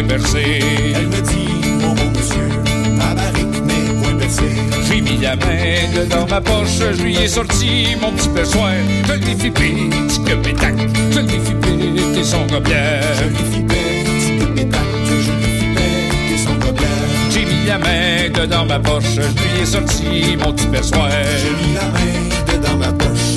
[0.00, 0.60] point percé.
[0.94, 1.48] Elle me dit,
[1.80, 2.48] mon beau monsieur,
[2.96, 4.42] ma barrique n'est point percée.
[4.88, 8.72] J'ai mis la main dedans ma poche, je lui ai sorti mon petit perchoir.
[9.06, 10.74] Je l'ai fait petit que pétac,
[11.12, 13.00] je l'ai fait péter son gobelet.
[13.18, 16.86] Je lui fis petit que pétac, je lui fis péter son gobelet.
[17.30, 21.10] J'ai mis la main dedans ma poche, je lui ai sorti mon petit perchoir.
[21.10, 23.36] J'ai mis la main dedans ma poche,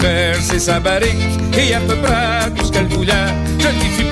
[0.00, 3.12] Versé sa barrique et à peu près tout ce qu'elle voulait.
[3.58, 4.04] Je lui fis.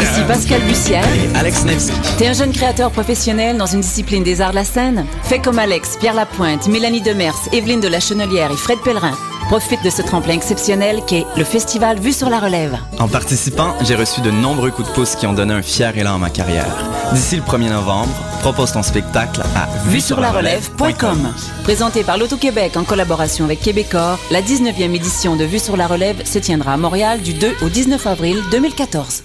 [0.00, 1.04] Ici Pascal Bussière.
[1.34, 1.92] Alex Nevsky.
[2.18, 5.06] T'es un jeune créateur professionnel dans une discipline des arts de la scène?
[5.22, 9.16] Fais comme Alex, Pierre Lapointe, Mélanie Demers, Evelyne de la Chenelière et Fred Pellerin.
[9.48, 12.78] Profite de ce tremplin exceptionnel qu'est le festival Vue sur la Relève.
[12.98, 16.14] En participant, j'ai reçu de nombreux coups de pouce qui ont donné un fier élan
[16.14, 16.74] à ma carrière.
[17.12, 21.32] D'ici le 1er novembre, propose ton spectacle à Vue sur la relève.com.
[21.62, 26.24] Présenté par l'Auto-Québec en collaboration avec Québecor, la 19e édition de Vue sur la relève
[26.24, 29.24] se tiendra à Montréal du 2 au 19 avril 2014.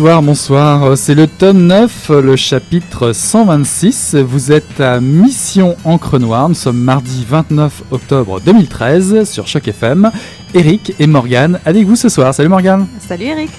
[0.00, 0.96] Bonsoir, bonsoir.
[0.96, 4.14] C'est le tome 9, le chapitre 126.
[4.14, 6.48] Vous êtes à Mission Encre Noire.
[6.48, 10.10] Nous sommes mardi 29 octobre 2013 sur Choc FM.
[10.54, 12.32] Eric et Morgane avec vous ce soir.
[12.32, 12.86] Salut Morgane.
[12.98, 13.50] Salut Eric.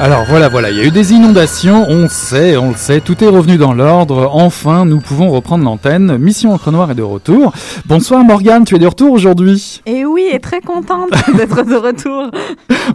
[0.00, 3.22] Alors voilà, voilà, il y a eu des inondations, on sait, on le sait, tout
[3.22, 4.28] est revenu dans l'ordre.
[4.32, 6.18] Enfin, nous pouvons reprendre l'antenne.
[6.18, 7.52] Mission Encre Noire est de retour.
[7.86, 12.30] Bonsoir Morgane, tu es de retour aujourd'hui Et oui, et très contente d'être de retour.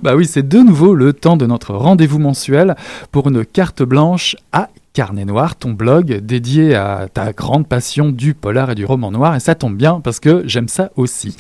[0.04, 2.76] Bah oui, c'est de nouveau le temps de notre rendez-vous mensuel
[3.12, 8.34] pour une carte blanche à Carnet Noir, ton blog dédié à ta grande passion du
[8.34, 9.36] polar et du roman noir.
[9.36, 11.38] Et ça tombe bien parce que j'aime ça aussi.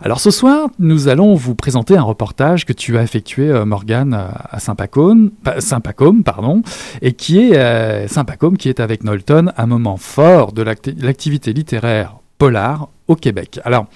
[0.00, 4.14] Alors ce soir, nous allons vous présenter un reportage que tu as effectué, euh, Morgane,
[4.14, 6.62] à Saint-Pacôme, pa- Saint-Pacôme, pardon,
[7.02, 11.52] et qui est euh, Saint-Pacôme qui est avec Knowlton un moment fort de l'acti- l'activité
[11.52, 13.60] littéraire polar au Québec.
[13.64, 13.86] Alors,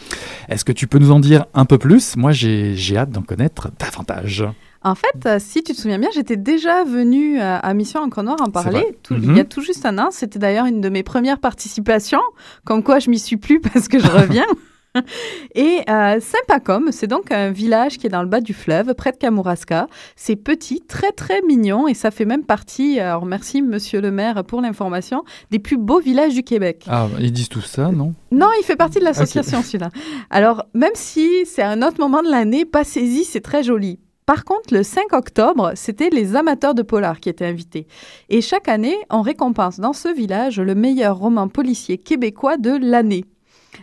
[0.49, 2.17] est-ce que tu peux nous en dire un peu plus?
[2.17, 4.45] Moi, j'ai hâte d'en connaître davantage.
[4.87, 8.23] En fait, euh, si tu te souviens bien, j'étais déjà venue à, à Mission Encre
[8.23, 9.19] Noire en parler Mhm.
[9.23, 10.09] il y a tout juste un an.
[10.13, 12.21] C'était d'ailleurs une de mes premières participations,
[12.65, 14.47] comme quoi je m'y suis plus parce que je reviens.
[15.55, 19.13] Et euh, Saint-Pacom, c'est donc un village qui est dans le bas du fleuve, près
[19.13, 19.89] de Kamouraska.
[20.15, 24.43] C'est petit, très très mignon et ça fait même partie, alors merci monsieur le maire
[24.45, 26.87] pour l'information, des plus beaux villages du Québec.
[26.89, 28.15] Ah, ils disent tout ça, non?
[28.31, 29.91] Non, il fait partie de l'association celui-là.
[30.31, 33.99] Alors, même si c'est un autre moment de l'année, pas saisi, c'est très joli.
[34.27, 37.87] Par contre, le 5 octobre, c'était les amateurs de polar qui étaient invités.
[38.29, 43.25] Et chaque année, on récompense dans ce village le meilleur roman policier québécois de l'année.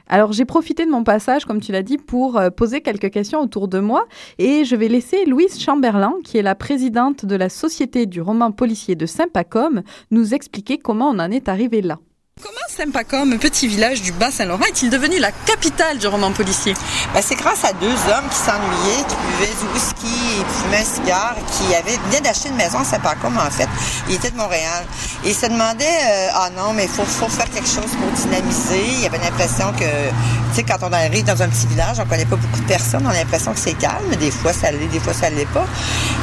[0.08, 3.40] Alors j'ai profité de mon passage, comme tu l'as dit, pour euh, poser quelques questions
[3.40, 4.06] autour de moi
[4.38, 8.52] et je vais laisser Louise Chamberlain, qui est la présidente de la Société du roman
[8.52, 12.00] policier de Saint-Pacôme, nous expliquer comment on en est arrivé là.
[12.42, 16.74] Comment Saint-Pacôme, petit village du Bas-Saint-Laurent, est-il devenu la capitale du roman policier?
[17.14, 20.84] Ben, c'est grâce à deux hommes qui s'ennuyaient, qui buvaient du whisky et fumaient un
[20.84, 23.70] cigare, qui avaient, venaient d'acheter une maison à Saint-Pacôme, en fait.
[24.10, 24.84] Ils étaient de Montréal.
[25.24, 28.12] Et ils se demandaient, euh, ah non, mais il faut, faut faire quelque chose pour
[28.12, 28.84] dynamiser.
[28.84, 32.06] Il y avait l'impression que, tu sais, quand on arrive dans un petit village, on
[32.06, 34.10] connaît pas beaucoup de personnes, on a l'impression que c'est calme.
[34.20, 35.66] Des fois, ça l'est, des fois, ça l'est pas.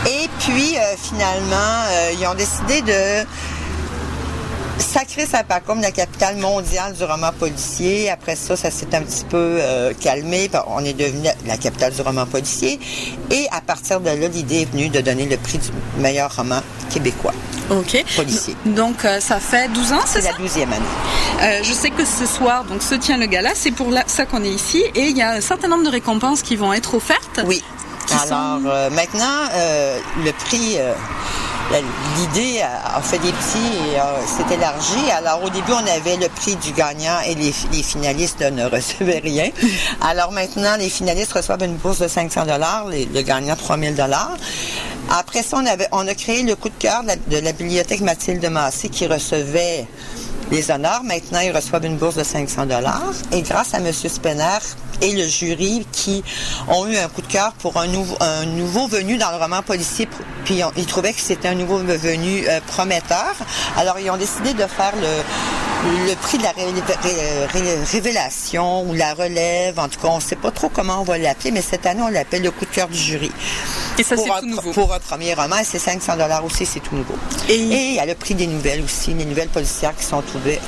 [0.06, 1.54] Et puis, euh, finalement,
[1.88, 3.24] euh, ils ont décidé de
[4.80, 8.10] sacré Saint-Pacôme, la capitale mondiale du roman policier.
[8.10, 10.50] Après ça, ça s'est un petit peu euh, calmé.
[10.68, 12.80] On est devenu la capitale du roman policier.
[13.30, 15.68] Et à partir de là, l'idée est venue de donner le prix du
[15.98, 16.60] meilleur roman
[16.90, 17.34] québécois.
[17.70, 18.04] OK.
[18.16, 18.56] Policier.
[18.66, 20.84] Donc, euh, ça fait 12 ans, c'est C'est la douzième année.
[21.42, 23.50] Euh, je sais que ce soir, donc, se tient le gala.
[23.54, 24.82] C'est pour la- ça qu'on est ici.
[24.94, 27.40] Et il y a un certain nombre de récompenses qui vont être offertes.
[27.46, 27.62] Oui.
[28.10, 29.48] Alors, sont- maintenant,
[30.24, 30.78] le prix...
[31.70, 31.80] la-
[32.16, 35.10] L'idée a, fait des petits et euh, s'est élargie.
[35.10, 37.52] Alors, au début, on avait le prix du gagnant et les,
[37.82, 39.50] finalistes ne recevaient rien.
[40.00, 42.42] Alors, maintenant, les finalistes reçoivent une bourse de 500
[42.90, 43.96] les, le gagnant 3000
[45.10, 47.52] Après ça, on, avait, on a créé le coup de cœur de la, de la
[47.52, 49.86] bibliothèque Mathilde Massé qui recevait
[50.50, 51.02] les honneurs.
[51.04, 52.66] Maintenant, ils reçoivent une bourse de 500
[53.32, 53.92] Et grâce à M.
[53.92, 54.58] Spener
[55.02, 56.22] et le jury qui
[56.68, 60.08] ont eu un coup de cœur pour un nouveau, venu dans le roman policier,
[60.44, 63.34] puis ils trouvaient que c'était un nouveau venu euh, prometteur.
[63.76, 65.22] Alors, ils ont décidé de faire le,
[65.82, 69.78] le prix de la ré- ré- ré- révélation ou la relève.
[69.78, 72.02] En tout cas, on ne sait pas trop comment on va l'appeler, mais cette année,
[72.02, 73.32] on l'appelle le coup de cœur du jury.
[73.98, 74.72] Et ça, c'est tout nouveau.
[74.72, 76.12] Pour un premier roman, c'est 500
[76.44, 77.14] aussi, c'est tout nouveau.
[77.48, 80.60] Et il y a le prix des nouvelles aussi, les nouvelles policières qui sont ouvertes.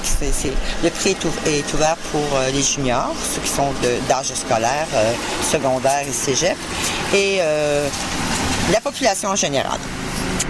[0.82, 3.68] le prix est, ouv- est ouvert pour euh, les juniors, ceux qui sont
[4.08, 5.12] d'âge scolaire, euh,
[5.50, 6.56] secondaire et cégep,
[7.14, 7.88] et euh,
[8.72, 9.78] la population en général.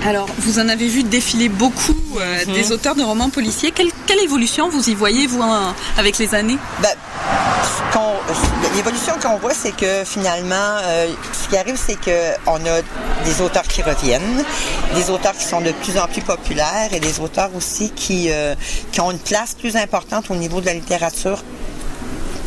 [0.07, 2.55] Alors, vous en avez vu défiler beaucoup euh, Mhm.
[2.55, 3.71] des auteurs de romans policiers.
[3.71, 6.59] Quelle, quelle évolution vous y voyez, vous, en- avec les années?
[6.81, 6.89] Ben,
[8.77, 12.81] L'évolution qu'on voit, c'est que finalement, euh, ce qui arrive, c'est qu'on a
[13.25, 14.43] des auteurs qui reviennent,
[14.95, 18.55] des auteurs qui sont de plus en plus populaires et des auteurs aussi qui, euh,
[18.93, 21.43] qui ont une place plus importante au niveau de la littérature.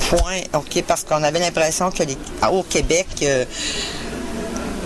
[0.10, 0.42] Point.
[0.54, 2.18] OK, parce qu'on avait l'impression que les-
[2.52, 3.46] au Québec, euh,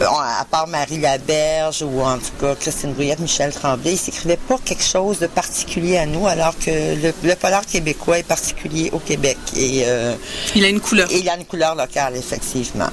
[0.05, 4.57] à part Marie Laberge ou en tout cas Christine Brouillette, Michel Tremblay, ils s'écrivaient pas
[4.63, 8.99] quelque chose de particulier à nous, alors que le, le polar québécois est particulier au
[8.99, 9.37] Québec.
[9.57, 10.15] Et, euh,
[10.55, 11.07] il a une couleur.
[11.11, 12.89] il a une couleur locale, effectivement.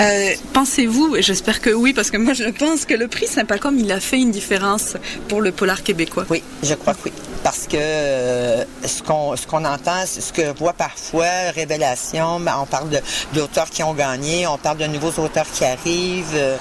[0.00, 3.78] Euh, Pensez-vous, et j'espère que oui, parce que moi je pense que le prix Saint-Pacôme,
[3.78, 4.96] il a fait une différence
[5.28, 6.24] pour le polar québécois.
[6.30, 7.12] Oui, je crois que oui.
[7.46, 12.56] Parce que euh, ce qu'on ce qu'on entend, ce que je vois parfois, révélation, ben,
[12.60, 12.88] on parle
[13.34, 16.56] d'auteurs qui ont gagné, on parle de nouveaux auteurs qui arrivent, euh,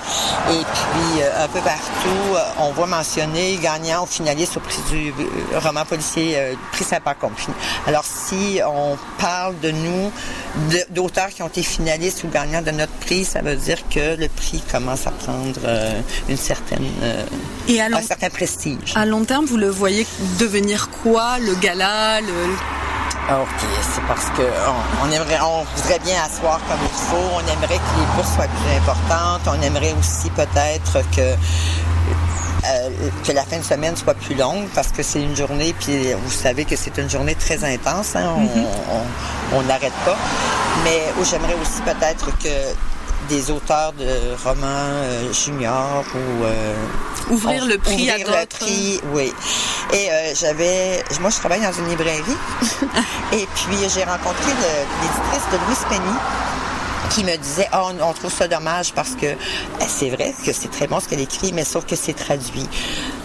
[0.51, 2.27] et puis euh, un peu partout,
[2.59, 5.11] on voit mentionner gagnant ou finaliste au prix du
[5.57, 7.33] roman policier, prix Saint-Pacôme.
[7.87, 10.11] Alors si on parle de nous,
[10.91, 14.27] d'auteurs qui ont été finalistes ou gagnants de notre prix, ça veut dire que le
[14.27, 15.59] prix commence à prendre
[16.29, 16.85] une certaine,
[17.67, 18.93] Et à long- un certain prestige.
[18.95, 20.05] À long terme, vous le voyez
[20.39, 22.55] devenir quoi Le gala le...
[23.27, 23.47] Ah, OK,
[23.93, 27.29] c'est parce que on, on aimerait, on voudrait bien asseoir comme il faut.
[27.35, 29.41] On aimerait que les bourses soient plus importantes.
[29.47, 32.89] On aimerait aussi peut-être que euh,
[33.23, 36.31] que la fin de semaine soit plus longue parce que c'est une journée, puis vous
[36.31, 38.15] savez que c'est une journée très intense.
[38.15, 38.65] hein, on- Mhm.
[39.53, 40.17] on n'arrête pas.
[40.83, 42.73] Mais oh, j'aimerais aussi peut-être que
[43.29, 44.07] des auteurs de
[44.43, 46.73] romans euh, juniors ou euh,
[47.29, 48.59] Ouvrir on- le prix à ouvrir le d'autres.
[48.59, 49.33] prix, oui.
[49.93, 52.21] Et euh, j'avais, moi je travaille dans une librairie
[53.33, 56.15] et puis j'ai rencontré le- l'éditrice de Louise Penny
[57.15, 59.35] qui me disait oh, on, on trouve ça dommage parce que eh,
[59.87, 62.67] c'est vrai que c'est très bon ce qu'elle écrit mais sauf que c'est traduit.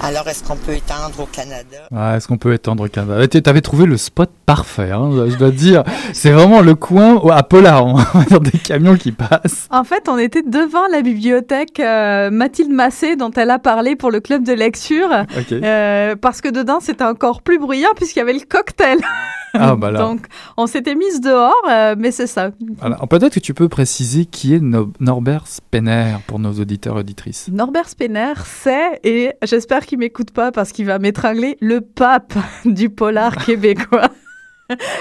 [0.01, 1.77] Alors est-ce qu'on peut étendre au Canada?
[1.95, 3.27] Ah, Est-ce qu'on peut étendre au Canada?
[3.27, 5.83] Tu avais trouvé le spot parfait, hein, je dois te dire.
[6.13, 9.67] C'est vraiment le coin à Polar, on va dire des camions qui passent.
[9.71, 14.13] En fait, on était devant la bibliothèque euh, Mathilde Massé dont elle a parlé pour
[14.13, 15.11] le club de lecture.
[15.53, 18.99] Euh, parce que dedans, c'était encore plus bruyant puisqu'il y avait le cocktail.
[19.55, 19.99] Ah, bah là.
[20.01, 20.27] Donc,
[20.57, 22.51] on s'était mise dehors, euh, mais c'est ça.
[22.81, 27.01] Alors, peut-être que tu peux préciser qui est No- Norbert Spener pour nos auditeurs et
[27.01, 27.49] auditrices.
[27.53, 32.91] Norbert Spener, c'est, et j'espère qu'il m'écoute pas parce qu'il va m'étrangler, le pape du
[32.91, 34.09] polar québécois.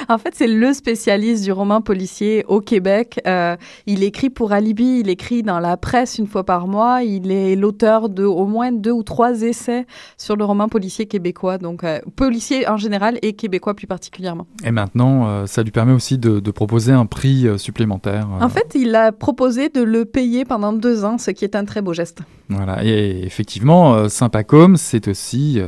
[0.09, 3.19] En fait, c'est le spécialiste du roman policier au Québec.
[3.27, 7.03] Euh, il écrit pour Alibi, il écrit dans la presse une fois par mois.
[7.03, 9.85] Il est l'auteur de au moins deux ou trois essais
[10.17, 14.47] sur le roman policier québécois, donc euh, policier en général et québécois plus particulièrement.
[14.63, 18.27] Et maintenant, euh, ça lui permet aussi de, de proposer un prix supplémentaire.
[18.39, 21.65] En fait, il a proposé de le payer pendant deux ans, ce qui est un
[21.65, 22.19] très beau geste.
[22.49, 22.83] Voilà.
[22.83, 25.61] Et effectivement, Saint-Pacôme, c'est aussi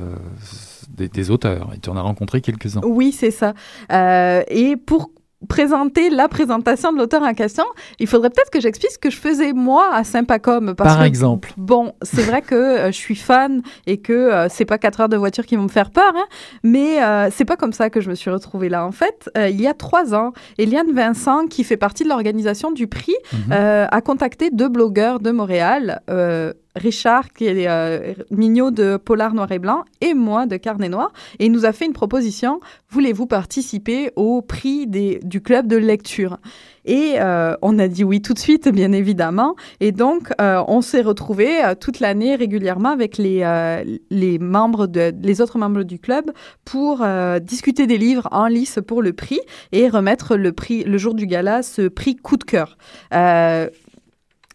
[1.01, 1.69] des, des auteurs.
[1.75, 2.81] Et tu en as rencontré quelques-uns.
[2.83, 3.53] Oui, c'est ça.
[3.91, 5.11] Euh, et pour
[5.49, 7.63] présenter la présentation de l'auteur en question,
[7.97, 10.75] il faudrait peut-être que j'explique ce que je faisais moi à Saint-Pacôme.
[10.75, 11.51] Par que, exemple.
[11.57, 15.09] Bon, c'est vrai que euh, je suis fan et que euh, c'est pas quatre heures
[15.09, 16.27] de voiture qui vont me faire peur, hein,
[16.61, 18.85] mais euh, c'est pas comme ça que je me suis retrouvée là.
[18.85, 22.71] En fait, euh, il y a trois ans, Eliane Vincent, qui fait partie de l'organisation
[22.71, 23.15] du prix,
[23.51, 26.01] euh, a contacté deux blogueurs de Montréal.
[26.75, 31.11] Richard, qui est euh, Mignot de Polar Noir et Blanc, et moi de Carnet Noir.
[31.39, 32.59] Et il nous a fait une proposition.
[32.89, 36.37] Voulez-vous participer au prix des, du club de lecture?
[36.85, 39.55] Et euh, on a dit oui tout de suite, bien évidemment.
[39.79, 43.41] Et donc, euh, on s'est retrouvés euh, toute l'année régulièrement avec les,
[44.09, 46.31] les, membres de, les autres membres du club
[46.65, 47.05] pour
[47.41, 49.39] discuter des livres en lice pour le prix
[49.71, 52.77] et remettre le prix, le jour du gala, ce prix coup de cœur.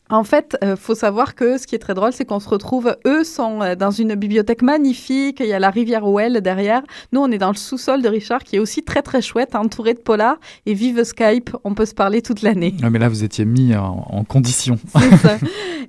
[0.09, 2.97] En fait, euh, faut savoir que ce qui est très drôle, c'est qu'on se retrouve,
[3.07, 6.83] eux sont euh, dans une bibliothèque magnifique, il y a la rivière Ouelle derrière.
[7.13, 9.95] Nous, on est dans le sous-sol de Richard, qui est aussi très très chouette, entouré
[9.95, 10.39] de polars.
[10.65, 12.75] Et vive Skype, on peut se parler toute l'année.
[12.85, 14.79] Ah, mais là, vous étiez mis en, en condition.
[14.97, 15.39] C'est ça.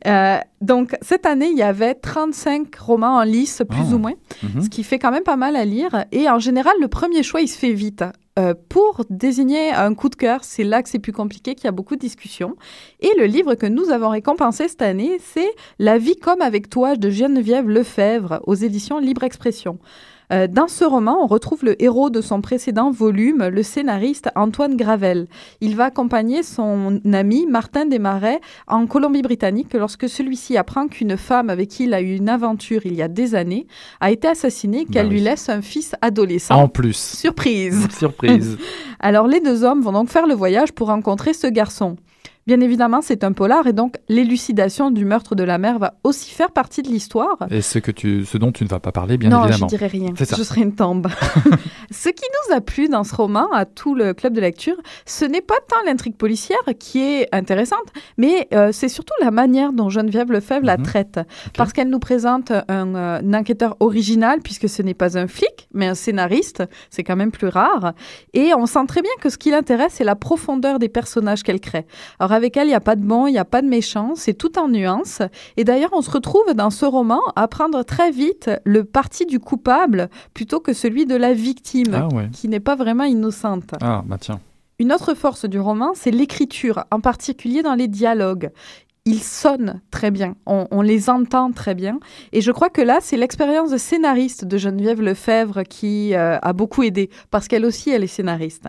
[0.05, 3.95] Euh, donc, cette année, il y avait 35 romans en lice, plus Ah.
[3.95, 4.63] ou moins, Mhm.
[4.63, 6.05] ce qui fait quand même pas mal à lire.
[6.11, 8.03] Et en général, le premier choix, il se fait vite.
[8.37, 11.67] Euh, pour désigner un coup de cœur, c'est là que c'est plus compliqué, qu'il y
[11.67, 12.55] a beaucoup de discussions.
[12.99, 16.95] Et le livre que nous avons récompensé cette année, c'est La vie comme avec toi
[16.95, 19.79] de Geneviève Lefebvre aux éditions Libre Expression.
[20.33, 24.75] Euh, dans ce roman, on retrouve le héros de son précédent volume, le scénariste Antoine
[24.75, 25.27] Gravel.
[25.61, 31.69] Il va accompagner son ami Martin Desmarais en Colombie-Britannique lorsque celui-ci apprend qu'une femme avec
[31.69, 33.67] qui il a eu une aventure il y a des années
[34.01, 35.15] a été assassinée, qu'elle Bah oui.
[35.19, 36.55] lui laisse un fils adolescent.
[36.55, 36.97] En plus.
[36.97, 37.87] Surprise.
[37.97, 38.57] Surprise.
[38.99, 41.95] Alors les deux hommes vont donc faire le voyage pour rencontrer ce garçon.
[42.47, 46.31] Bien évidemment, c'est un polar et donc l'élucidation du meurtre de la mère va aussi
[46.31, 47.37] faire partie de l'histoire.
[47.51, 49.67] Et ce, que tu, ce dont tu ne vas pas parler, bien non, évidemment.
[49.67, 50.13] je dirais rien.
[50.17, 51.07] Je serais une tombe.
[51.91, 55.25] ce qui nous a plu dans ce roman, à tout le club de lecture, ce
[55.25, 57.85] n'est pas tant l'intrigue policière qui est intéressante,
[58.17, 61.19] mais euh, c'est surtout la manière dont Geneviève Lefebvre la traite.
[61.57, 65.67] Parce qu'elle nous présente un, euh, un enquêteur original, puisque ce n'est pas un flic,
[65.73, 66.63] mais un scénariste.
[66.91, 67.91] C'est quand même plus rare.
[68.33, 71.59] Et on sent très bien que ce qui l'intéresse, c'est la profondeur des personnages qu'elle
[71.59, 71.85] crée.
[72.19, 74.13] Alors avec elle, il n'y a pas de bon, il n'y a pas de méchant,
[74.15, 75.21] c'est tout en nuances.
[75.57, 79.39] Et d'ailleurs, on se retrouve dans ce roman à prendre très vite le parti du
[79.39, 82.29] coupable plutôt que celui de la victime, Ah ouais.
[82.31, 83.71] qui n'est pas vraiment innocente.
[83.81, 84.39] Ah, bah tiens.
[84.79, 88.51] Une autre force du roman, c'est l'écriture, en particulier dans les dialogues.
[89.05, 91.97] Ils sonnent très bien, on, on les entend très bien.
[92.33, 96.53] Et je crois que là, c'est l'expérience de scénariste de Geneviève Lefebvre qui euh, a
[96.53, 98.65] beaucoup aidé, parce qu'elle aussi, elle est scénariste.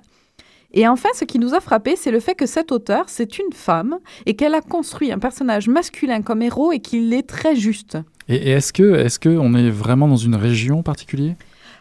[0.73, 3.53] Et enfin, ce qui nous a frappé, c'est le fait que cette auteure, c'est une
[3.53, 7.97] femme et qu'elle a construit un personnage masculin comme héros et qu'il est très juste.
[8.29, 11.37] Et, est-ce que, est-ce que on est vraiment dans une région particulière?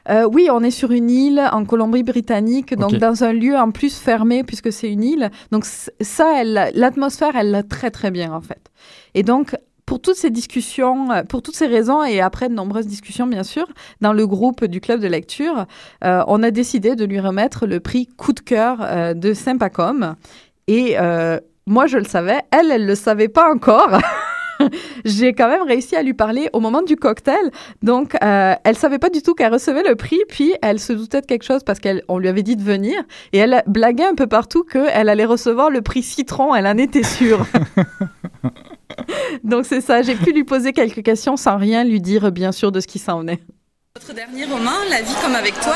[0.10, 3.98] Euh, oui, on est sur une île en Colombie-Britannique, donc dans un lieu en plus
[3.98, 5.32] fermé puisque c'est une île.
[5.52, 8.72] Donc ça, l'atmosphère, elle l'a très très bien en fait.
[9.16, 12.86] Et donc pour toutes ces discussions, euh, pour toutes ces raisons et après de nombreuses
[12.86, 13.66] discussions bien sûr,
[14.02, 15.66] dans le groupe du club de lecture,
[16.04, 20.16] euh, on a décidé de lui remettre le prix coup de cœur euh, de Saint-Pacôme.
[20.68, 23.98] Et euh, moi je le savais, elle, elle le savait pas encore.
[25.06, 27.52] J'ai quand même réussi à lui parler au moment du cocktail.
[27.82, 31.22] Donc, euh, elle savait pas du tout qu'elle recevait le prix, puis elle se doutait
[31.22, 32.96] de quelque chose parce qu'on lui avait dit de venir.
[33.34, 36.56] Et elle blaguait un peu partout qu'elle allait recevoir le prix citron.
[36.56, 37.46] Elle en était sûre.
[39.44, 40.02] Donc, c'est ça.
[40.02, 43.00] J'ai pu lui poser quelques questions sans rien lui dire, bien sûr, de ce qui
[43.00, 43.40] s'en venait.
[44.00, 45.74] Votre dernier roman, La vie comme avec toi,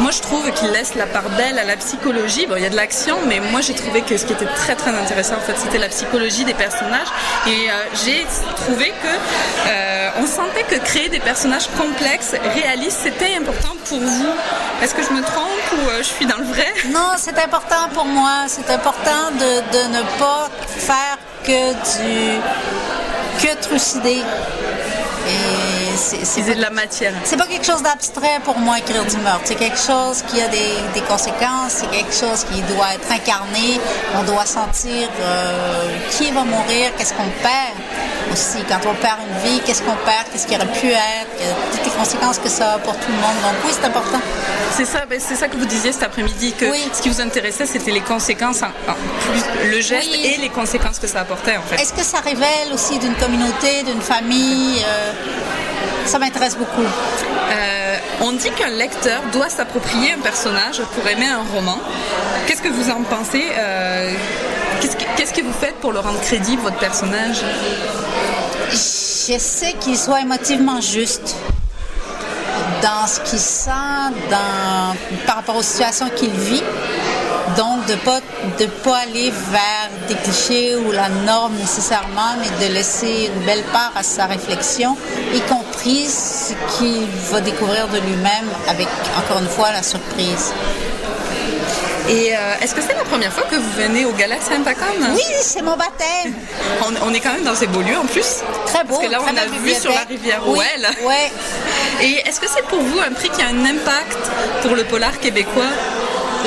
[0.00, 2.46] moi je trouve qu'il laisse la part belle à la psychologie.
[2.46, 4.74] Bon, il y a de l'action, mais moi j'ai trouvé que ce qui était très
[4.74, 7.08] très intéressant en fait, c'était la psychologie des personnages.
[7.46, 7.74] Et euh,
[8.06, 8.24] j'ai
[8.56, 9.12] trouvé que
[9.68, 14.32] euh, on sentait que créer des personnages complexes, réalistes, c'était important pour vous.
[14.82, 16.72] Est-ce que je me trompe ou euh, je suis dans le vrai?
[16.90, 18.46] Non, c'est important pour moi.
[18.46, 22.40] C'est important de, de ne pas faire que du
[23.42, 24.22] que trucider.
[25.28, 27.12] Et c'est, de la matière.
[27.24, 29.42] C'est pas quelque chose d'abstrait pour moi écrire du meurtre.
[29.44, 31.72] C'est quelque chose qui a des, des conséquences.
[31.78, 33.80] C'est quelque chose qui doit être incarné.
[34.14, 37.74] On doit sentir euh, qui va mourir, qu'est-ce qu'on perd
[38.32, 38.58] aussi.
[38.68, 41.90] Quand on perd une vie, qu'est-ce qu'on perd, qu'est-ce qui aurait pu être, toutes les
[41.90, 43.36] conséquences que ça a pour tout le monde.
[43.42, 44.20] Donc oui, c'est important.
[44.76, 47.66] C'est ça, ben, c'est ça que vous disiez cet après-midi, que ce qui vous intéressait,
[47.66, 48.70] c'était les conséquences, en,
[49.30, 51.82] plus le geste et les conséquences que ça apportait en fait.
[51.82, 54.84] Est-ce que ça révèle aussi d'une communauté, d'une famille?
[54.86, 55.12] Euh,
[56.06, 56.82] Ça m'intéresse beaucoup.
[57.50, 61.78] Euh, on dit qu'un lecteur doit s'approprier un personnage pour aimer un roman.
[62.46, 64.14] Qu'est-ce que vous en pensez euh,
[64.80, 67.38] Qu'est-ce que vous faites pour le rendre crédible, votre personnage?
[68.70, 71.36] J'essaie qu'il soit émotivement juste
[72.82, 73.70] dans ce qu'il sent,
[75.26, 76.62] par rapport aux situations qu'il vit.
[77.56, 78.20] Donc, de ne pas,
[78.58, 83.64] de pas aller vers des clichés ou la norme nécessairement, mais de laisser une belle
[83.72, 84.96] part à sa réflexion,
[85.34, 90.52] y compris ce qu'il va découvrir de lui-même avec, encore une fois, la surprise.
[92.08, 95.14] Et euh, est-ce que c'est la première fois que vous venez au Gala Saint-Pacom?
[95.14, 96.32] Oui, c'est mon baptême.
[97.02, 98.42] On, est quand même dans ces beaux lieux en plus.
[98.66, 98.94] Très beau.
[98.96, 100.88] Parce que là, on a vu sur la rivière oui, Ouelle.
[101.04, 101.30] Ouais.
[102.02, 104.30] Et est-ce que c'est pour vous un prix qui a un impact
[104.62, 105.64] pour le polar québécois?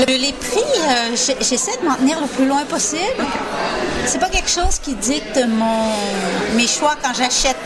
[0.07, 3.25] les prix, euh, j'essaie de m'en tenir le plus loin possible.
[4.05, 5.91] C'est pas quelque chose qui dicte mon,
[6.55, 7.57] mes choix quand j'achète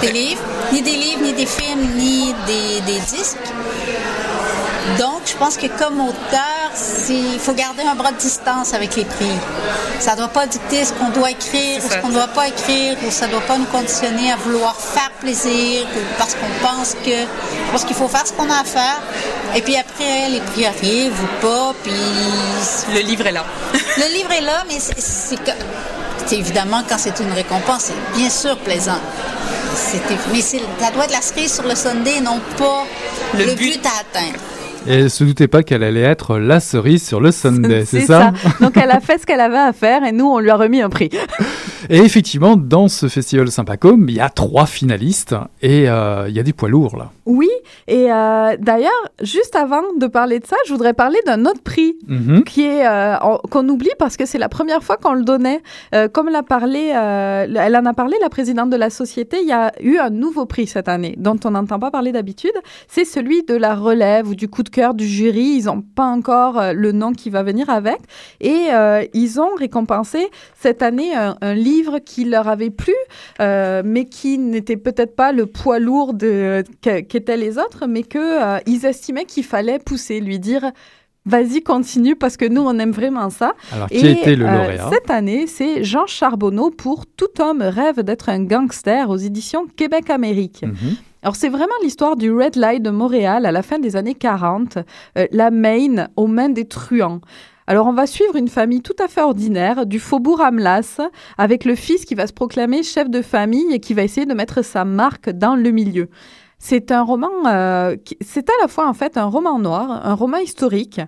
[0.00, 0.42] des livres,
[0.72, 3.36] ni des livres, ni des films, ni des, des disques.
[4.98, 6.61] Donc, je pense que comme auteur,
[7.08, 9.36] il faut garder un bras de distance avec les prix.
[10.00, 12.48] Ça ne doit pas dicter ce qu'on doit écrire ou ce qu'on ne doit pas
[12.48, 15.86] écrire, ou ça ne doit pas nous conditionner à vouloir faire plaisir,
[16.18, 17.24] parce qu'on pense que,
[17.70, 19.00] parce qu'il faut faire ce qu'on a à faire.
[19.54, 21.92] Et puis après, les prix arrivent ou pas, puis
[22.94, 23.44] le livre est là.
[23.98, 25.50] le livre est là, mais c'est que,
[26.34, 29.00] évidemment quand c'est une récompense, c'est bien sûr plaisant.
[30.32, 30.58] Mais ça
[30.94, 32.84] doit être la cerise sur le Sunday, non pas
[33.34, 34.38] le, but à atteindre.
[34.86, 38.32] Et elle se doutait pas qu'elle allait être la cerise sur le Sunday, c'est ça,
[38.60, 40.80] Donc elle a fait ce qu'elle avait à faire et nous, on lui a remis
[40.80, 41.10] un prix.
[41.90, 46.40] et effectivement, dans ce festival Sympacom, il y a trois finalistes et euh, il y
[46.40, 47.10] a des poids lourds là.
[47.26, 47.50] Oui,
[47.88, 48.90] et euh, d'ailleurs,
[49.22, 52.44] juste avant de parler de ça, je voudrais parler d'un autre prix Mhm.
[52.44, 53.16] qui est euh,
[53.50, 55.60] qu'on oublie parce que c'est la première fois qu'on le donnait.
[56.12, 59.38] Comme l'a parlé, elle en a parlé la présidente de la société.
[59.42, 62.52] Il y a eu un nouveau prix cette année dont on n'entend pas parler d'habitude.
[62.88, 65.56] C'est celui de la relève ou du coup de cœur du jury.
[65.58, 67.98] Ils n'ont pas encore le nom qui va venir avec
[68.40, 68.68] et
[69.14, 71.71] ils ont récompensé cette année un, un livre
[72.04, 72.94] qui leur avait plu,
[73.40, 78.18] euh, mais qui n'était peut-être pas le poids lourd de qu'étaient les autres, mais que
[78.18, 80.70] euh, ils estimaient qu'il fallait pousser, lui dire.
[81.24, 83.52] Vas-y, continue, parce que nous, on aime vraiment ça.
[83.70, 84.90] Alors, qui était le lauréat?
[84.90, 90.62] Cette année, c'est Jean Charbonneau pour Tout homme rêve d'être un gangster aux éditions Québec-Amérique.
[90.62, 90.96] Mhm.
[91.22, 94.78] Alors, c'est vraiment l'histoire du Red Light de Montréal à la fin des années 40,
[95.16, 97.20] euh, la Maine aux mains des truands.
[97.66, 101.00] Alors, on va suivre une famille tout à fait ordinaire du faubourg Amlas,
[101.38, 104.34] avec le fils qui va se proclamer chef de famille et qui va essayer de
[104.34, 106.08] mettre sa marque dans le milieu.
[106.58, 110.38] C'est un roman, euh, c'est à la fois en fait un roman noir, un roman
[110.38, 111.00] historique,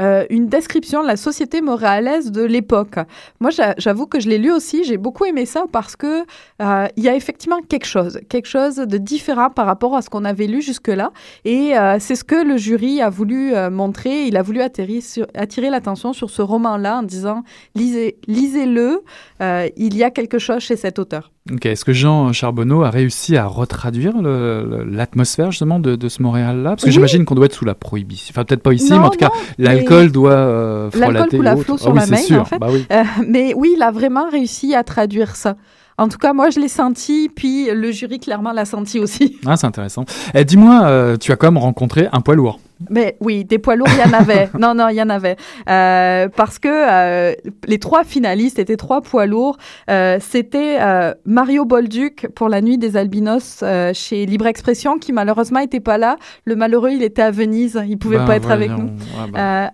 [0.00, 2.96] euh, une description de la société montréalaise de l'époque.
[3.40, 6.24] Moi, j'a- j'avoue que je l'ai lu aussi, j'ai beaucoup aimé ça parce que
[6.62, 10.10] euh, il y a effectivement quelque chose, quelque chose de différent par rapport à ce
[10.10, 11.12] qu'on avait lu jusque-là.
[11.44, 14.26] Et euh, c'est ce que le jury a voulu euh, montrer.
[14.26, 17.42] Il a voulu attirer l'attention sur ce roman-là en disant
[17.74, 19.02] lisez, lisez-le.
[19.42, 21.30] euh, il y a quelque chose chez cet auteur.
[21.62, 26.70] Est-ce que Jean Charbonneau a réussi à retraduire l'atmosphère justement de, de ce Montréal-là?
[26.70, 26.92] Parce que Oui.
[26.92, 28.32] j'imagine qu'on doit être sous la prohibition.
[28.32, 31.36] Enfin, peut-être pas ici, Non, mais en tout cas, l'alcool doit euh, L'alcool frelater.
[31.38, 32.40] coule à flot Ah sur oui, la main, sûr.
[32.42, 32.58] en fait.
[32.58, 32.86] Bah oui.
[32.92, 35.56] Euh, mais oui, il a vraiment réussi à traduire ça.
[36.00, 39.36] En tout cas, moi, je l'ai senti, puis le jury, clairement, l'a senti aussi.
[39.46, 40.04] Ah, c'est intéressant.
[40.34, 42.58] Eh, Dis-moi, euh, tu as quand même rencontré un poids lourd.
[42.88, 44.48] Mais oui, des poids lourds, il y en avait.
[44.58, 45.36] non, non, il y en avait.
[45.68, 47.34] Euh, parce que euh,
[47.66, 49.58] les trois finalistes étaient trois poids lourds.
[49.90, 50.78] Euh, C'était
[51.26, 56.16] Mario Bolduc pour La Nuit des Albinos chez Libre Expression, qui malheureusement n'était pas là.
[56.46, 57.78] Le malheureux, il était à Venise.
[57.86, 58.90] Il pouvait Ben, pas être avec nous.
[59.18, 59.26] Ah,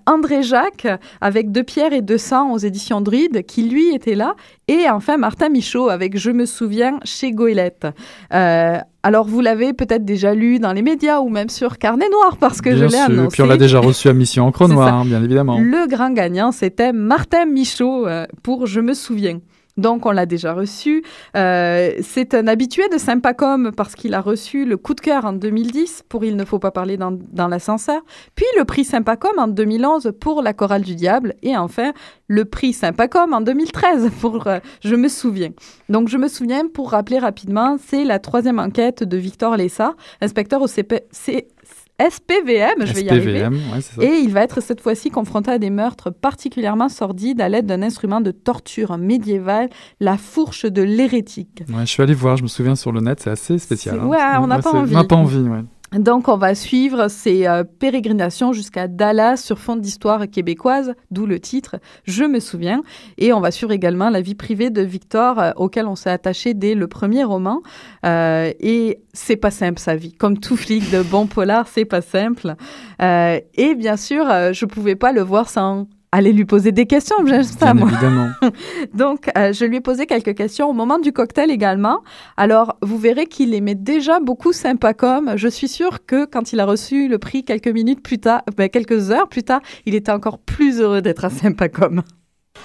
[0.07, 0.13] bah.
[0.13, 0.89] André Jacques,
[1.21, 4.35] avec Deux pierres et deux sang aux éditions Druide, qui lui était là.
[4.69, 7.87] Et enfin, Martin Michaud, avec Je me souviens chez Goélette.
[8.33, 12.37] Euh, alors, vous l'avez peut-être déjà lu dans les médias ou même sur Carnet Noir,
[12.39, 13.35] parce que Bien je l'ai annoncé.
[13.35, 15.59] Puis on l'a déjà reçu à Mission Encre Noire, hein, bien évidemment.
[15.61, 19.39] Le grand gagnant, c'était Martin Michaud euh, pour Je me souviens.
[19.77, 21.05] Donc, on l'a déjà reçu.
[21.37, 25.33] Euh, c'est un habitué de Sympacom parce qu'il a reçu le coup de cœur en
[25.33, 28.01] 2010 pour Il ne faut pas parler dans, l'ascenseur,
[28.35, 31.93] puis le prix Sympacom en 2011 pour La chorale du diable, et enfin
[32.29, 35.51] le prix Sympacom en 2013 pour euh, Je me souviens.
[35.89, 40.63] Donc, Je me souviens, pour rappeler rapidement, c'est la troisième enquête de Victor Lessa, inspecteur
[40.63, 41.49] au CP, C-
[41.99, 43.47] SPVM, je vais y arriver.
[43.47, 44.03] Ouais, ça.
[44.03, 47.83] Et il va être cette fois-ci confronté à des meurtres particulièrement sordides à l'aide d'un
[47.83, 51.63] instrument de torture médiéval, la fourche de l'hérétique.
[51.69, 54.01] Ouais, je suis allé voir, je me souviens sur le net, c'est assez spécial.
[54.01, 54.07] Hein.
[54.07, 54.95] ouais, on n'a pas envie.
[54.95, 55.65] On n'a pas envie, ouais.
[55.93, 61.39] Donc, on va suivre ces euh, pérégrinations jusqu'à Dallas sur fond d'histoire québécoise, d'où le
[61.39, 62.83] titre Je me souviens.
[63.19, 66.55] Et on va suivre également la vie privée de Victor, euh, auquel on s'est attaché
[66.55, 67.63] dès le premier roman.
[68.05, 70.13] Euh, et c'est pas simple sa vie.
[70.13, 72.55] Comme tout flic de bon polar, c'est pas simple.
[73.01, 77.17] Euh, et bien sûr, je pouvais pas le voir sans aller lui poser des questions,
[77.27, 77.91] j'aime ça, moi.
[77.91, 78.29] évidemment.
[78.95, 82.03] Donc, euh, je lui ai posé quelques questions au moment du cocktail également.
[82.39, 85.35] Alors, vous verrez qu'il aimait déjà beaucoup Sympacom.
[85.37, 88.71] Je suis sûre que quand il a reçu le prix quelques minutes plus tard, ben,
[88.71, 92.03] quelques heures plus tard, il était encore plus heureux d'être à Sympacom.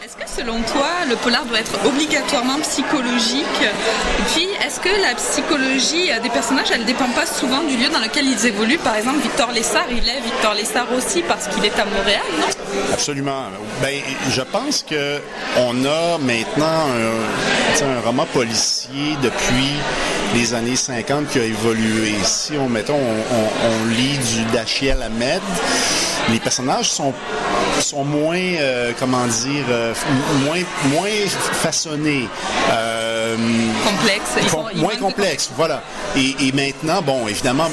[0.03, 3.45] Est-ce que selon toi, le polar doit être obligatoirement psychologique?
[3.61, 7.87] Et puis, est-ce que la psychologie euh, des personnages, elle dépend pas souvent du lieu
[7.89, 8.79] dans lequel ils évoluent?
[8.79, 12.47] Par exemple, Victor Lessard, il est Victor Lessard aussi parce qu'il est à Montréal, non?
[12.91, 13.43] Absolument.
[13.83, 14.01] Ben,
[14.31, 15.19] je pense que
[15.59, 16.87] on a maintenant
[17.83, 19.69] un, un roman policier depuis
[20.33, 22.15] les années 50 qui a évolué.
[22.23, 23.51] Si on mettons, on, on-
[23.83, 25.41] on lit du Dachiel Ahmed,
[26.31, 27.13] les personnages sont
[27.79, 29.93] sont moins, euh, comment dire, euh,
[30.45, 30.59] moins
[30.91, 32.27] moins façonnés.
[32.71, 33.00] Euh,
[33.85, 34.21] Complexes.
[34.37, 35.81] Ils com- sont- ils moins complexes, voilà.
[36.15, 37.67] Et, et maintenant, bon, évidemment,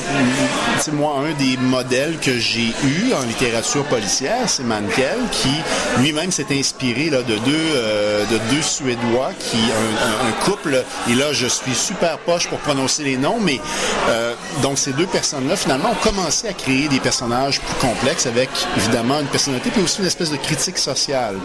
[0.81, 5.51] sais, moi, un des modèles que j'ai eu en littérature policière, c'est Mankel, qui
[5.99, 10.85] lui-même s'est inspiré là, de deux euh, de deux Suédois, qui un, un- un couple.
[11.11, 13.61] Et là, je suis super poche pour prononcer les noms, mais
[14.09, 18.49] euh, donc ces deux personnes-là, finalement, ont commencé à créer des personnages plus complexes avec
[18.77, 21.37] évidemment une personnalité, puis aussi une espèce de critique sociale.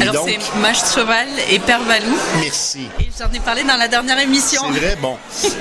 [0.00, 2.16] Alors, c'est Mage Cheval et Père Valou.
[2.40, 2.88] merci.
[3.00, 3.04] Et
[3.38, 4.62] ai parlé dans la dernière émission.
[4.72, 5.16] C'est vrai, bon.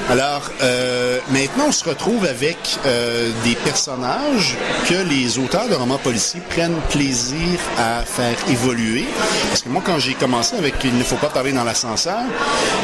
[0.09, 4.55] Alors, euh, maintenant, on se retrouve avec euh, des personnages
[4.87, 9.05] que les auteurs de romans policiers prennent plaisir à faire évoluer.
[9.49, 12.21] Parce que moi, quand j'ai commencé avec Il ne faut pas parler dans l'ascenseur,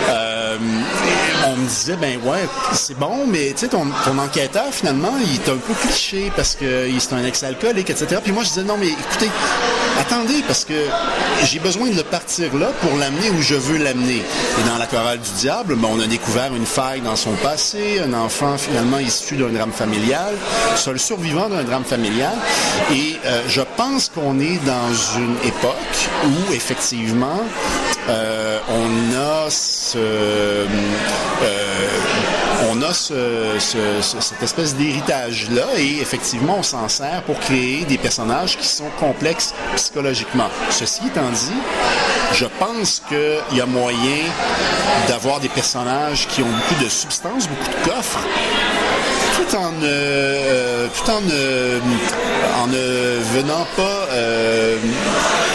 [0.09, 0.42] euh,
[1.47, 3.87] on me disait, ben ouais, c'est bon, mais tu sais, ton,
[4.17, 8.21] enquêteur, finalement, il est un peu cliché parce que c'est un ex-alcoolique, etc.
[8.23, 9.29] Puis moi, je disais, non, mais écoutez,
[9.99, 10.87] attendez, parce que
[11.45, 14.17] j'ai besoin de le partir là pour l'amener où je veux l'amener.
[14.59, 17.99] Et dans la chorale du diable, ben, on a découvert une faille dans son passé,
[17.99, 20.33] un enfant finalement issu d'un drame familial,
[20.75, 22.33] seul survivant d'un drame familial.
[22.91, 25.73] Et euh, je pense qu'on est dans une époque
[26.25, 27.41] où effectivement
[28.09, 30.65] euh, on a ce euh,
[32.71, 37.83] on a ce- ce- ce- cette espèce d'héritage-là et effectivement, on s'en sert pour créer
[37.85, 40.49] des personnages qui sont complexes psychologiquement.
[40.69, 41.53] Ceci étant dit,
[42.33, 44.23] je pense qu'il y a moyen
[45.07, 48.19] d'avoir des personnages qui ont beaucoup de substance, beaucoup de coffre,
[49.35, 51.79] tout en ne, euh, en ne,
[52.63, 54.77] en ne venant pas euh,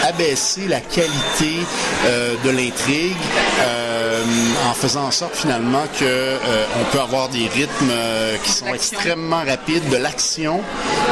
[0.08, 1.66] abaisser la qualité
[2.06, 3.16] euh, de l'intrigue,
[3.60, 4.24] euh,
[4.68, 7.92] en faisant en sorte finalement que euh, on peut avoir des rythmes
[8.42, 10.60] qui sont extrêmement rapides, de l'action.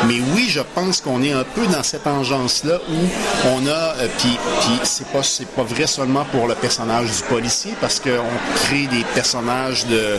[0.07, 4.39] Mais oui, je pense qu'on est un peu dans cette engeance-là où on a, puis,
[4.61, 8.31] puis c'est pas c'est pas vrai seulement pour le personnage du policier parce qu'on
[8.65, 10.19] crée des personnages de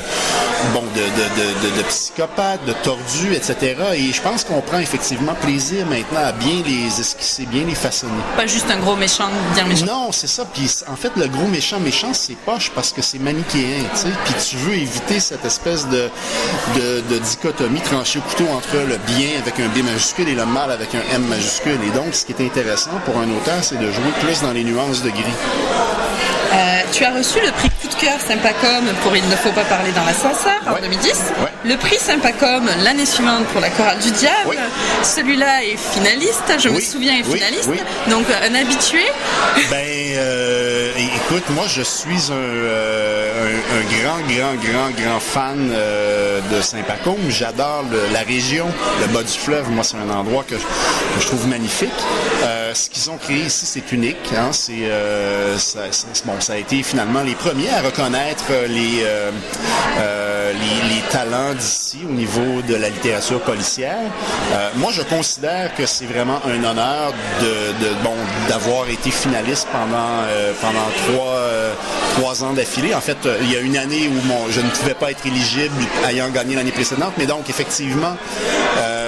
[0.73, 3.75] bon de, de, de, de, de psychopathes, de tordus, etc.
[3.95, 8.13] Et je pense qu'on prend effectivement plaisir maintenant à bien les esquisser, bien les façonner.
[8.35, 9.86] Pas juste un gros méchant, bien méchant.
[9.86, 10.45] Non, c'est ça.
[10.45, 14.08] Puis en fait, le gros méchant méchant, c'est poche parce que c'est manichéen, tu sais.
[14.25, 16.10] Puis tu veux éviter cette espèce de,
[16.75, 20.45] de, de dichotomie tranchée au couteau entre le bien avec un B majuscule et le
[20.45, 21.80] mal avec un M majuscule.
[21.88, 24.63] Et donc, ce qui est intéressant pour un auteur, c'est de jouer plus dans les
[24.63, 25.23] nuances de gris.
[26.53, 29.63] Euh, tu as reçu le prix coup de cœur Sympacom pour Il ne faut pas
[29.65, 31.33] parler dans l'ascenseur en 2010.
[31.65, 34.57] Le prix Sympacom l'année suivante pour La chorale du diable.
[35.03, 37.67] Celui-là est finaliste, je me souviens, est finaliste.
[37.69, 37.79] oui.
[38.10, 39.05] Donc un habitué.
[39.71, 39.83] Ben,
[40.15, 45.69] euh, écoute, moi, je suis un, euh, un, un grand, grand, grand, grand fan
[46.51, 47.17] de Saint-Pacôme.
[47.29, 47.83] J'adore
[48.13, 48.67] la région,
[49.01, 49.69] le bas du fleuve.
[49.71, 51.89] Moi, c'est un endroit que je, que je trouve magnifique.
[52.73, 54.17] Ce qu'ils ont créé ici, c'est unique.
[54.38, 54.49] Hein?
[54.51, 54.88] C'est,
[56.25, 59.32] bon, ça a été finalement les premiers à reconnaître les, euh,
[60.00, 63.97] euh, les, talents d'ici au niveau de la littérature policière.
[64.52, 67.13] Euh, moi, je considère que c'est vraiment un honneur
[68.50, 70.52] d'avoir été finaliste pendant euh,
[71.08, 72.93] trois euh, ans d'affilée.
[72.93, 75.76] En fait, euh, il y a une année où je ne pouvais pas être éligible
[76.10, 78.17] ayant gagné l'année précédente, mais donc effectivement,
[78.80, 79.07] euh,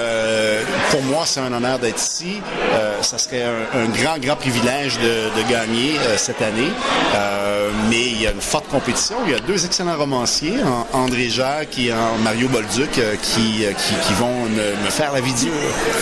[0.90, 2.40] pour moi, c'est un honneur d'être ici.
[2.74, 6.70] Euh, ça serait un, un grand, grand privilège de, de gagner euh, cette année.
[7.14, 9.16] Euh, mais il y a une forte compétition.
[9.26, 10.58] Il y a deux excellents romanciers,
[10.92, 15.20] André Jacques et Mario Bolduc, euh, qui, euh, qui, qui vont me, me faire la
[15.20, 15.52] vie dure.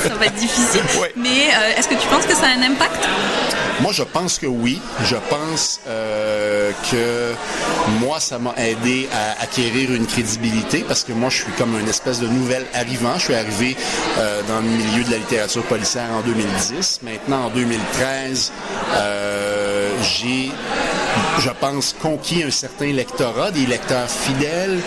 [0.06, 0.82] Ça va être difficile.
[1.16, 3.06] Mais euh, est-ce que tu penses que ça a un impact?
[3.80, 4.80] Moi, je pense que oui.
[5.04, 7.34] Je pense euh, que
[8.00, 11.88] moi, ça m'a aidé à acquérir une crédibilité parce que moi, je suis comme une
[11.88, 13.14] espèce de nouvel arrivant.
[13.14, 13.76] Je suis arrivé
[14.18, 17.00] euh, dans le milieu de la littérature policière en 2010.
[17.02, 18.52] Maintenant, en 2013,
[18.94, 20.50] euh, j'ai,
[21.38, 24.80] je pense, conquis un certain lectorat, des lecteurs fidèles.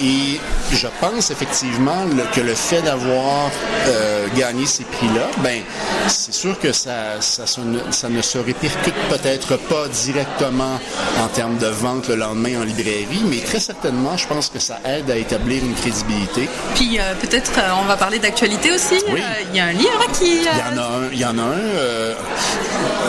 [0.00, 0.40] Et
[0.72, 3.50] je pense effectivement le- que le fait d'avoir
[3.86, 5.60] euh, gagné ces prix-là, ben,
[6.08, 10.78] c'est sûr que ça, ça, ne, ça ne se répercute peut-être pas directement
[11.22, 14.78] en termes de vente le lendemain en librairie, mais très certainement, je pense que ça
[14.84, 16.48] aide à établir une crédibilité.
[16.74, 19.02] Puis euh, peut-être euh, on va parler d'actualité aussi.
[19.12, 19.20] Oui.
[19.50, 20.38] Il y a un livre qui...
[20.38, 22.14] Il y en a un, il y en a un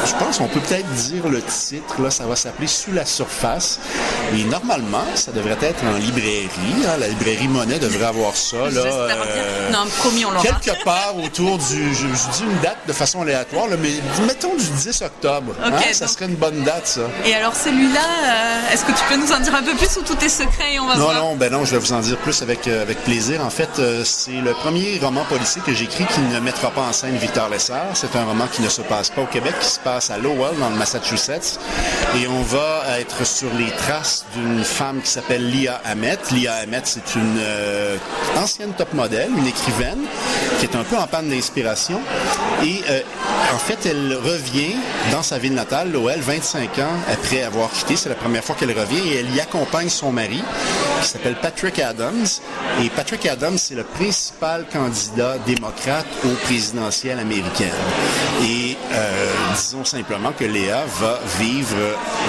[0.06, 3.80] je pense qu'on peut peut-être dire le titre, là, ça va s'appeler Sous la surface.
[4.36, 6.50] Et normalement, ça devrait être en librairie.
[6.86, 6.98] Hein.
[7.00, 8.58] La librairie Monet devrait avoir ça.
[8.72, 9.70] Là, euh.
[9.72, 10.44] Non, promis, on l'aura.
[10.44, 11.94] Quelque part autour du.
[11.94, 13.92] Je, je dis une date de façon aléatoire, là, mais
[14.26, 15.54] mettons du 10 octobre.
[15.64, 17.02] Hein, ça serait une bonne date, ça.
[17.26, 20.02] Et alors celui-là, euh, est-ce que tu peux nous en dire un peu plus ou
[20.04, 21.16] tout est secret et on va Non, voir?
[21.16, 23.44] non, ben non, je vais vous en dire plus avec, euh, avec plaisir.
[23.44, 23.70] En fait,
[24.04, 27.86] c'est le premier roman policier que j'écris qui ne mettra pas en scène Victor Lessard.
[27.94, 30.58] C'est un roman qui ne se passe pas au Québec, qui se passe à Lowell,
[30.60, 31.60] dans le Massachusetts.
[32.18, 36.18] Et on va être sur les traces d'une femme qui s'appelle Lia Hamet.
[36.32, 37.98] Lia Hamet, c'est une euh,
[38.38, 40.00] ancienne top modèle, une écrivaine,
[40.60, 42.00] qui est un peu en panne d'inspiration.
[42.64, 43.02] Et euh,
[43.54, 44.76] en fait, elle revient
[45.12, 47.96] dans sa ville natale, Lowell, 25 ans après avoir quitté.
[47.96, 50.44] C'est la première fois qu'elle revient et elle y accompagne son mari,
[51.02, 52.28] qui s'appelle Patrick Adams.
[52.82, 57.68] Et Patrick Adams, c'est le principal candidat démocrate au présidentiel américain.
[58.42, 61.76] Et euh, disons simplement que Léa va vivre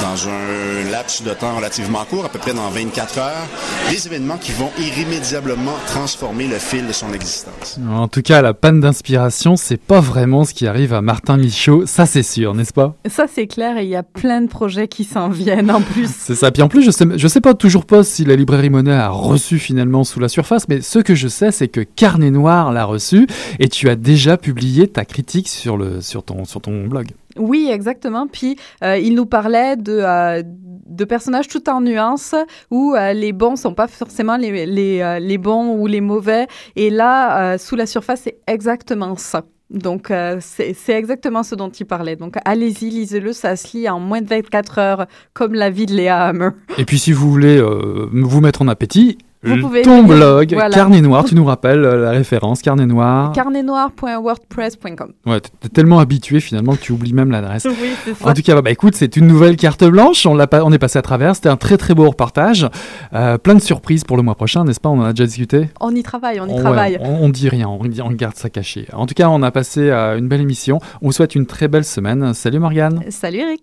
[0.02, 3.46] dans un laps de temps relativement court, à peu près dans 24 heures,
[3.90, 7.78] des événements qui vont irrémédiablement transformer le fil de son existence.
[7.88, 11.86] En tout cas, la panne d'inspiration, c'est pas vraiment ce qui arrive à Martin Michaud,
[11.86, 12.96] ça c'est sûr, n'est-ce pas?
[13.08, 16.10] Ça, c'est clair, et il y a plein de projets qui s'en viennent en plus.
[16.18, 16.50] C'est ça.
[16.50, 19.10] Puis en plus, je sais, je sais pas toujours pas si la librairie Monet a
[19.10, 22.84] reçu finalement sous la surface, mais ce que je sais, c'est que Carnet Noir l'a
[22.84, 23.26] reçu
[23.58, 27.08] et tu as déjà publié ta critique sur, le, sur, ton, sur ton blog.
[27.36, 28.26] Oui, exactement.
[28.26, 32.34] Puis euh, il nous parlait de, euh, de personnages tout en nuances
[32.70, 36.46] où euh, les bons sont pas forcément les, les, les bons ou les mauvais.
[36.74, 39.44] Et là, sous la surface, c'est exactement ça.
[39.70, 42.16] Donc, euh, c'est c'est exactement ce dont il parlait.
[42.16, 45.94] Donc, allez-y, lisez-le, ça se lit en moins de 24 heures, comme la vie de
[45.94, 46.50] Léa Hammer.
[46.76, 50.52] Et puis si vous voulez euh, vous mettre en appétit, Vous pouvez ton lire- blog,
[50.52, 50.74] voilà.
[50.74, 53.32] Carnet Noir, tu nous rappelles euh, la référence, Carnet Noir.
[53.32, 55.12] carnetnoir.wordpress.com.
[55.24, 57.64] Ouais, t'es tellement habitué finalement que tu oublies même l'adresse.
[57.66, 58.28] Oui, c'est ça.
[58.28, 60.26] En tout cas, bah, bah, écoute, c'est une nouvelle carte blanche.
[60.26, 61.34] On, l'a pas, on est passé à travers.
[61.36, 62.68] C'était un très très beau reportage.
[63.14, 64.90] Euh, plein de surprises pour le mois prochain, n'est-ce pas?
[64.90, 65.70] On en a déjà discuté?
[65.80, 66.98] On y travaille, on y travaille.
[67.00, 67.78] on, on dit rien, on
[68.12, 68.88] garde ça caché.
[68.92, 70.80] En tout cas, on a passé euh, une belle émission.
[71.00, 72.34] On vous souhaite une très belle semaine.
[72.34, 73.04] Salut Morgane.
[73.08, 73.62] Salut Eric.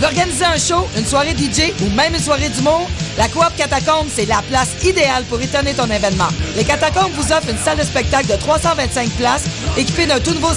[0.00, 2.88] Tu veux organiser un show, une soirée DJ ou même une soirée d'humour?
[3.18, 6.28] La Coop Catacombe, c'est la place idéale pour étonner ton événement.
[6.56, 9.44] Les Catacombes vous offrent une salle de spectacle de 325 places
[9.76, 10.48] équipée d'un tout nouveau